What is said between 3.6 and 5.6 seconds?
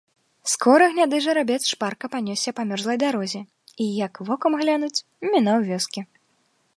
і, як вокам глянуць, мінаў